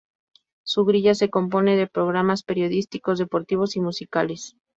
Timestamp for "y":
3.75-3.81